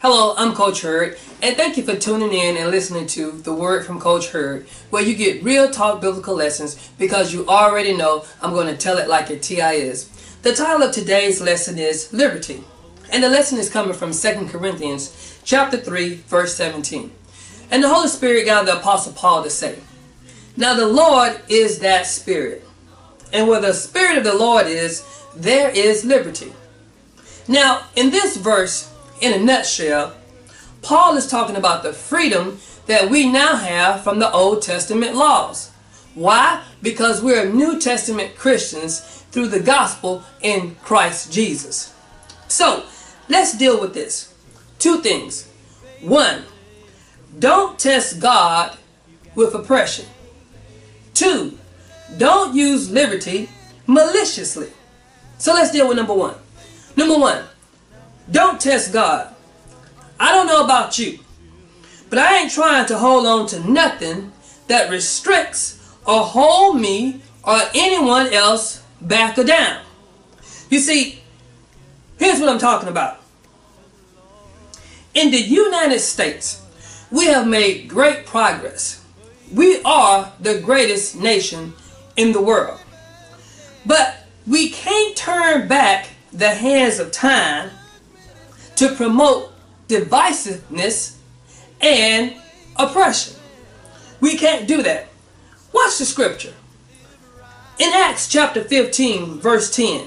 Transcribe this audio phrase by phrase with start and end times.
[0.00, 3.84] Hello, I'm Coach Hurd, and thank you for tuning in and listening to The Word
[3.84, 8.52] from Coach Hurd, where you get real talk biblical lessons because you already know I'm
[8.52, 10.08] going to tell it like a TI is.
[10.42, 12.62] The title of today's lesson is Liberty,
[13.10, 17.10] and the lesson is coming from 2 Corinthians chapter 3, verse 17.
[17.68, 19.80] And the Holy Spirit got the Apostle Paul to say,
[20.56, 22.64] Now the Lord is that Spirit,
[23.32, 25.04] and where the Spirit of the Lord is,
[25.34, 26.52] there is liberty.
[27.48, 30.14] Now, in this verse, in a nutshell,
[30.82, 35.70] Paul is talking about the freedom that we now have from the Old Testament laws.
[36.14, 36.62] Why?
[36.82, 39.00] Because we're New Testament Christians
[39.30, 41.94] through the gospel in Christ Jesus.
[42.48, 42.84] So,
[43.28, 44.34] let's deal with this.
[44.78, 45.48] Two things.
[46.00, 46.44] One,
[47.38, 48.76] don't test God
[49.34, 50.06] with oppression.
[51.14, 51.58] Two,
[52.16, 53.50] don't use liberty
[53.86, 54.70] maliciously.
[55.38, 56.34] So let's deal with number one.
[56.96, 57.44] Number one,
[58.30, 59.34] don't test God.
[60.20, 61.18] I don't know about you,
[62.10, 64.32] but I ain't trying to hold on to nothing
[64.66, 69.82] that restricts or hold me or anyone else back or down.
[70.70, 71.22] You see,
[72.18, 73.20] here's what I'm talking about.
[75.14, 76.62] In the United States,
[77.10, 79.04] we have made great progress.
[79.52, 81.72] We are the greatest nation
[82.16, 82.80] in the world.
[83.86, 87.70] But we can't turn back the hands of time
[88.78, 89.52] to promote
[89.88, 91.16] divisiveness
[91.80, 92.36] and
[92.76, 93.34] oppression.
[94.20, 95.08] We can't do that.
[95.72, 96.54] Watch the scripture.
[97.80, 100.06] In Acts chapter 15, verse 10,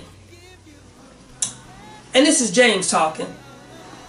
[2.14, 3.33] and this is James talking,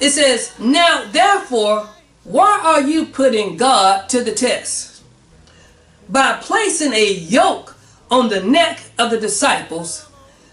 [0.00, 1.88] it says, Now therefore,
[2.22, 5.02] why are you putting God to the test?
[6.08, 7.76] By placing a yoke
[8.12, 10.08] on the neck of the disciples,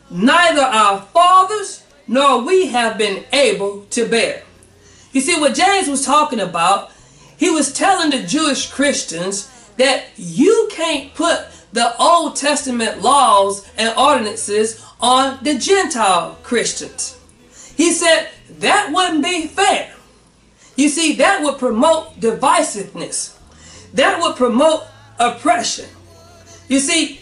[0.09, 4.41] neither our fathers nor we have been able to bear.
[5.13, 6.91] You see, what James was talking about,
[7.38, 13.95] he was telling the Jewish Christians that you can't put the Old Testament laws and
[13.95, 17.17] ordinances on the Gentile Christians.
[17.77, 19.93] He said that wouldn't be fair.
[20.76, 23.37] You see, that would promote divisiveness.
[23.93, 24.83] That would promote
[25.20, 25.86] oppression.
[26.67, 27.18] You see,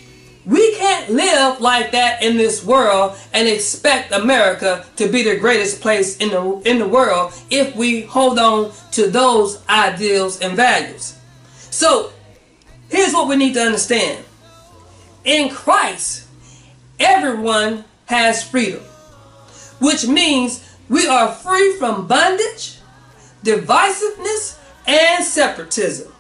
[0.48, 5.82] we can't live like that in this world and expect America to be the greatest
[5.82, 11.18] place in the in the world if we hold on to those ideals and values.
[11.70, 12.14] So,
[12.90, 14.24] here's what we need to understand.
[15.26, 16.28] In Christ,
[16.98, 18.84] everyone has freedom,
[19.82, 22.80] which means we are free from bondage,
[23.44, 24.58] divisiveness,
[24.88, 26.14] and separatism.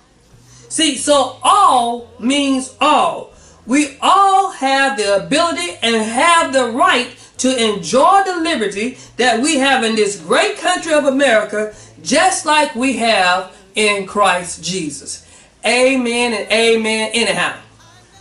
[0.67, 3.31] See, so all means all.
[3.67, 9.57] We all have the ability and have the right to enjoy the liberty that we
[9.57, 15.25] have in this great country of America, just like we have in Christ Jesus.
[15.65, 17.59] Amen and amen, anyhow.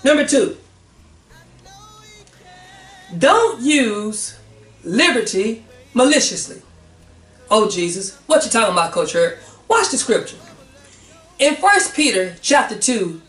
[0.05, 0.57] Number two,
[3.17, 4.37] don't use
[4.83, 5.65] liberty
[5.95, 6.61] maliciously.
[7.49, 9.39] Oh, Jesus, what you talking about, Coach Hurd?
[9.69, 10.37] Watch the scripture.
[11.39, 13.21] In 1 Peter chapter 2,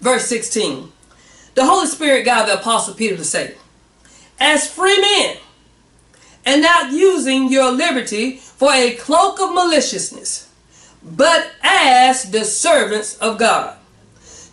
[0.00, 0.92] verse 16,
[1.54, 3.54] the Holy Spirit got the Apostle Peter to say,
[4.38, 5.36] As free men,
[6.44, 10.48] and not using your liberty for a cloak of maliciousness,
[11.02, 13.76] but as the servants of God.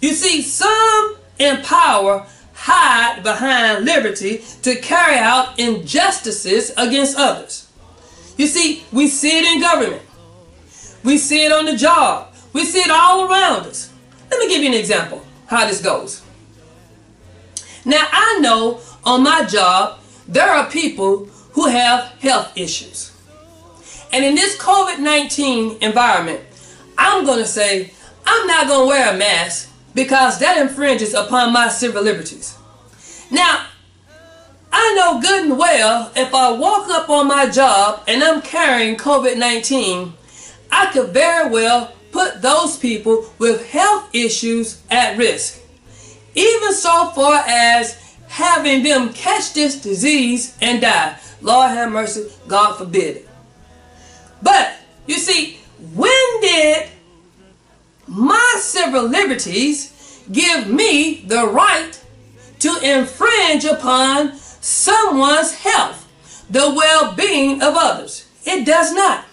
[0.01, 7.71] You see, some in power hide behind liberty to carry out injustices against others.
[8.37, 10.01] You see, we see it in government.
[11.03, 12.33] We see it on the job.
[12.53, 13.91] We see it all around us.
[14.31, 16.24] Let me give you an example how this goes.
[17.85, 23.11] Now, I know on my job, there are people who have health issues.
[24.11, 26.41] And in this COVID 19 environment,
[26.97, 27.91] I'm going to say,
[28.25, 32.57] I'm not going to wear a mask because that infringes upon my civil liberties.
[33.29, 33.67] Now,
[34.71, 38.97] I know good and well if I walk up on my job and I'm carrying
[38.97, 40.13] COVID 19,
[40.71, 45.61] I could very well put those people with health issues at risk
[46.35, 51.17] even so far as having them catch this disease and die.
[51.41, 53.29] Lord have mercy, God forbid it.
[54.41, 54.73] But,
[55.07, 55.59] you see,
[55.93, 56.89] when did
[58.07, 61.99] my civil liberties give me the right
[62.59, 66.07] to infringe upon someone's health,
[66.49, 68.27] the well-being of others?
[68.45, 69.25] It does not.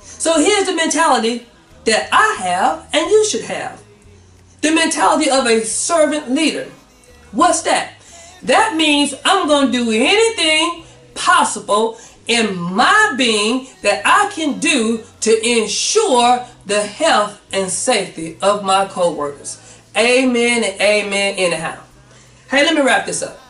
[0.00, 1.46] So here's the mentality
[1.84, 3.82] that I have and you should have.
[4.60, 6.66] The mentality of a servant leader.
[7.32, 7.94] What's that?
[8.42, 10.84] That means I'm going to do anything
[11.14, 18.64] possible in my being that I can do to ensure the health and safety of
[18.64, 19.80] my co-workers.
[19.96, 21.82] Amen and amen anyhow.
[22.50, 23.40] Hey, let me wrap this up.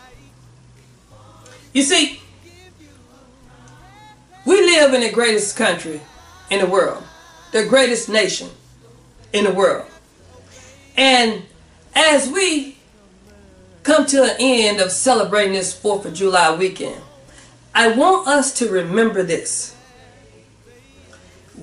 [1.73, 2.21] You see,
[4.47, 6.01] we live in the greatest country
[6.51, 7.05] in the world,
[7.53, 8.49] the greatest nation
[9.33, 9.87] in the world.
[10.99, 11.45] And
[11.95, 12.77] as we
[13.85, 17.01] come to an end of celebrating this 4th of July weekend,
[17.73, 19.77] I want us to remember this.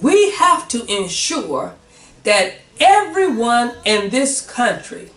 [0.02, 1.76] We have to ensure
[2.24, 5.10] that everyone in this country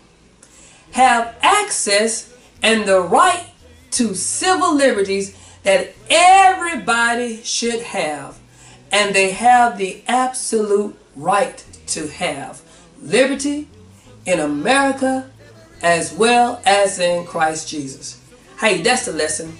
[0.92, 3.46] have access and the right
[3.92, 8.40] to civil liberties that everybody should have
[8.90, 12.62] and they have the absolute right to have
[13.00, 13.68] liberty
[14.28, 15.30] in America
[15.82, 18.20] as well as in Christ Jesus.
[18.60, 19.56] Hey, that's the lesson.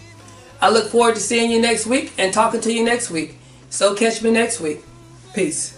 [0.60, 3.36] I look forward to seeing you next week and talking to you next week.
[3.70, 4.84] So catch me next week.
[5.34, 5.77] Peace.